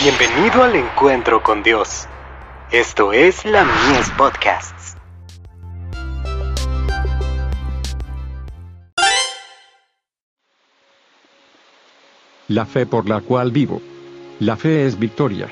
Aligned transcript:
Bienvenido 0.00 0.62
al 0.62 0.76
encuentro 0.76 1.42
con 1.42 1.64
Dios. 1.64 2.06
Esto 2.70 3.12
es 3.12 3.44
la 3.44 3.64
Mies 3.64 4.08
Podcasts. 4.10 4.96
La 12.46 12.64
fe 12.64 12.86
por 12.86 13.08
la 13.08 13.22
cual 13.22 13.50
vivo. 13.50 13.82
La 14.38 14.56
fe 14.56 14.86
es 14.86 15.00
victoria. 15.00 15.48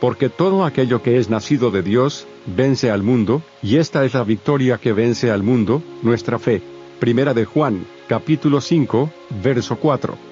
Porque 0.00 0.28
todo 0.28 0.64
aquello 0.64 1.00
que 1.00 1.18
es 1.18 1.30
nacido 1.30 1.70
de 1.70 1.82
Dios, 1.82 2.26
vence 2.46 2.90
al 2.90 3.04
mundo, 3.04 3.42
y 3.62 3.76
esta 3.76 4.04
es 4.04 4.14
la 4.14 4.24
victoria 4.24 4.78
que 4.78 4.92
vence 4.92 5.30
al 5.30 5.44
mundo, 5.44 5.84
nuestra 6.02 6.40
fe. 6.40 6.60
Primera 6.98 7.32
de 7.32 7.44
Juan, 7.44 7.86
capítulo 8.08 8.60
5, 8.60 9.08
verso 9.40 9.76
4. 9.76 10.27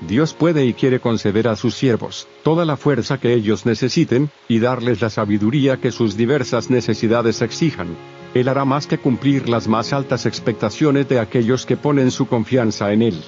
Dios 0.00 0.32
puede 0.32 0.64
y 0.64 0.74
quiere 0.74 1.00
conceder 1.00 1.48
a 1.48 1.56
sus 1.56 1.74
siervos 1.74 2.28
toda 2.42 2.64
la 2.64 2.76
fuerza 2.76 3.18
que 3.18 3.34
ellos 3.34 3.66
necesiten, 3.66 4.30
y 4.48 4.60
darles 4.60 5.00
la 5.00 5.10
sabiduría 5.10 5.78
que 5.78 5.90
sus 5.90 6.16
diversas 6.16 6.70
necesidades 6.70 7.42
exijan. 7.42 7.88
Él 8.34 8.48
hará 8.48 8.64
más 8.64 8.86
que 8.86 8.98
cumplir 8.98 9.48
las 9.48 9.66
más 9.66 9.92
altas 9.92 10.26
expectaciones 10.26 11.08
de 11.08 11.18
aquellos 11.18 11.66
que 11.66 11.76
ponen 11.76 12.10
su 12.10 12.26
confianza 12.26 12.92
en 12.92 13.02
Él. 13.02 13.22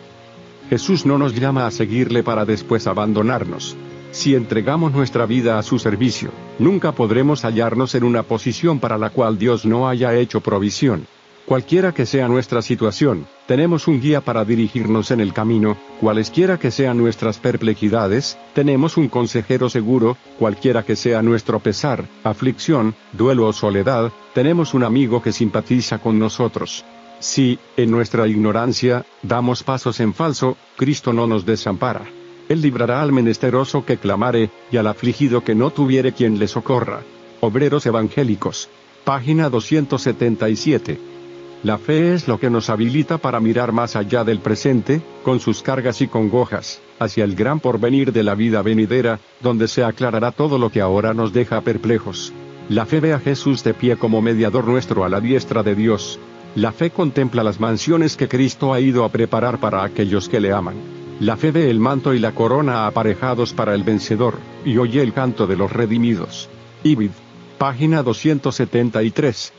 Jesús 0.69 1.05
no 1.05 1.19
nos 1.19 1.35
llama 1.35 1.67
a 1.67 1.71
seguirle 1.71 2.23
para 2.23 2.45
después 2.45 2.87
abandonarnos. 2.87 3.77
Si 4.13 4.35
entregamos 4.35 4.93
nuestra 4.93 5.27
vida 5.27 5.59
a 5.59 5.63
su 5.63 5.79
servicio, 5.79 6.30
nunca 6.59 6.93
podremos 6.93 7.43
hallarnos 7.43 7.95
en 7.95 8.05
una 8.05 8.23
posición 8.23 8.79
para 8.79 8.99
la 8.99 9.11
cual 9.11 9.39
Dios 9.39 9.65
no 9.65 9.89
haya 9.89 10.15
hecho 10.15 10.41
provisión. 10.41 11.07
Cualquiera 11.51 11.93
que 11.93 12.07
sea 12.07 12.29
nuestra 12.29 12.63
situación, 12.63 13.27
tenemos 13.49 13.89
un 13.89 14.01
guía 14.01 14.21
para 14.21 14.45
dirigirnos 14.45 15.11
en 15.11 15.19
el 15.19 15.33
camino, 15.33 15.77
cualesquiera 16.01 16.61
que 16.61 16.71
sean 16.71 16.97
nuestras 16.97 17.39
perplejidades, 17.39 18.39
tenemos 18.55 18.97
un 18.97 19.09
consejero 19.09 19.69
seguro, 19.69 20.16
cualquiera 20.39 20.85
que 20.85 20.95
sea 20.95 21.23
nuestro 21.23 21.59
pesar, 21.59 22.05
aflicción, 22.23 22.95
duelo 23.15 23.49
o 23.49 23.52
soledad, 23.52 24.13
tenemos 24.33 24.74
un 24.74 24.85
amigo 24.85 25.23
que 25.23 25.33
simpatiza 25.33 25.99
con 25.99 26.21
nosotros. 26.21 26.85
Si, 27.19 27.59
en 27.77 27.91
nuestra 27.91 28.29
ignorancia, 28.29 29.05
damos 29.24 29.65
pasos 29.65 29.99
en 29.99 30.15
falso, 30.15 30.57
Cristo 30.77 31.13
no 31.13 31.27
nos 31.27 31.45
desampara. 31.45 32.05
Él 32.49 32.63
librará 32.63 33.02
al 33.02 33.11
menesteroso 33.11 33.85
que 33.85 33.96
clamare, 33.96 34.51
y 34.71 34.77
al 34.77 34.87
afligido 34.87 35.43
que 35.43 35.57
no 35.57 35.71
tuviere 35.71 36.13
quien 36.13 36.39
le 36.39 36.46
socorra. 36.46 37.01
Obreros 37.41 37.87
Evangélicos. 37.87 38.69
Página 39.05 39.51
277. 39.51 41.20
La 41.63 41.77
fe 41.77 42.15
es 42.15 42.27
lo 42.27 42.41
que 42.41 42.49
nos 42.49 42.71
habilita 42.71 43.19
para 43.19 43.39
mirar 43.39 43.73
más 43.73 43.95
allá 43.95 44.25
del 44.25 44.39
presente, 44.39 45.03
con 45.23 45.41
sus 45.41 45.63
cargas 45.63 46.01
y 46.01 46.09
congojas, 46.09 46.80
hacia 46.99 47.25
el 47.25 47.37
gran 47.37 47.61
porvenir 47.61 48.13
de 48.13 48.23
la 48.23 48.35
vida 48.35 48.63
venidera, 48.63 49.21
donde 49.43 49.69
se 49.69 49.85
aclarará 49.85 50.33
todo 50.33 50.57
lo 50.57 50.71
que 50.71 50.80
ahora 50.80 51.13
nos 51.13 51.35
deja 51.35 51.61
perplejos. 51.61 52.33
La 52.71 52.87
fe 52.87 53.01
ve 53.01 53.13
a 53.13 53.21
Jesús 53.21 53.63
de 53.63 53.75
pie 53.75 53.97
como 53.97 54.23
mediador 54.23 54.67
nuestro 54.67 55.05
a 55.05 55.11
la 55.11 55.21
diestra 55.21 55.63
de 55.63 55.75
Dios. 55.75 56.19
La 56.55 56.73
fe 56.73 56.91
contempla 56.91 57.45
las 57.45 57.61
mansiones 57.61 58.17
que 58.17 58.29
Cristo 58.29 58.73
ha 58.73 58.80
ido 58.80 59.05
a 59.05 59.11
preparar 59.11 59.59
para 59.59 59.85
aquellos 59.85 60.30
que 60.30 60.41
le 60.41 60.52
aman. 60.52 60.77
La 61.21 61.37
fe 61.37 61.51
ve 61.51 61.69
el 61.69 61.79
manto 61.79 62.15
y 62.15 62.19
la 62.21 62.33
corona 62.33 62.87
aparejados 62.87 63.52
para 63.52 63.74
el 63.74 63.83
vencedor, 63.83 64.39
y 64.65 64.78
oye 64.78 65.03
el 65.03 65.12
canto 65.12 65.47
de 65.47 65.56
los 65.56 65.71
redimidos. 65.71 66.49
Ibid. 66.84 67.11
Página 67.59 68.03
273. 68.03 69.53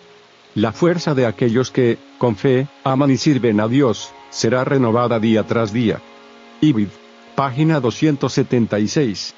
La 0.53 0.73
fuerza 0.73 1.13
de 1.13 1.25
aquellos 1.25 1.71
que, 1.71 1.97
con 2.17 2.35
fe, 2.35 2.67
aman 2.83 3.09
y 3.09 3.15
sirven 3.15 3.61
a 3.61 3.69
Dios, 3.69 4.13
será 4.29 4.65
renovada 4.65 5.17
día 5.17 5.43
tras 5.43 5.71
día. 5.71 6.01
Ibid. 6.59 6.89
Página 7.35 7.79
276. 7.79 9.33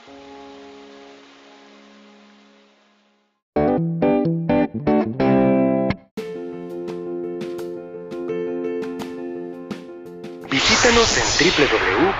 Visítanos 10.49 11.17
en 11.17 11.25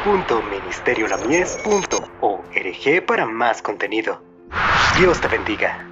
www.ministeriolamies.org 0.05 3.05
para 3.07 3.25
más 3.25 3.63
contenido. 3.63 4.21
Dios 4.99 5.19
te 5.19 5.29
bendiga. 5.29 5.89